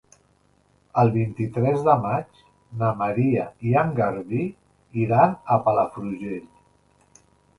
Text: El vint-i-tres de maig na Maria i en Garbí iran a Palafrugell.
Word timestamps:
El 1.01 1.09
vint-i-tres 1.15 1.83
de 1.87 1.93
maig 2.05 2.39
na 2.79 2.89
Maria 3.03 3.45
i 3.71 3.75
en 3.83 3.93
Garbí 4.01 4.47
iran 5.05 5.37
a 5.57 5.61
Palafrugell. 5.67 6.49